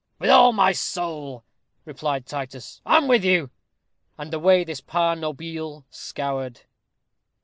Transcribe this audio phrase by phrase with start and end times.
[0.17, 1.43] "With all my sowl,"
[1.85, 2.81] replied Titus.
[2.87, 3.51] "I'm with you."
[4.17, 6.61] And away this par nobile scoured.